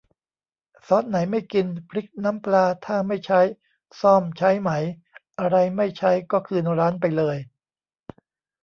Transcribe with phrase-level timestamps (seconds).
[0.87, 3.41] ซอสไหนไม่กิน พริกน้ำปลาถ้าไม่ใช้
[4.01, 4.69] ส้อมใช้ไหม
[5.39, 7.37] อะไรไม่ใช้ก็คืนร้านไปเลย